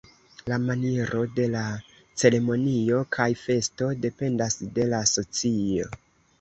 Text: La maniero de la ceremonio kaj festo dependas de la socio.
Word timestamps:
La 0.51 0.57
maniero 0.61 1.21
de 1.39 1.45
la 1.55 1.61
ceremonio 2.23 3.03
kaj 3.19 3.29
festo 3.45 3.93
dependas 4.09 4.61
de 4.81 4.91
la 4.97 5.07
socio. 5.17 5.91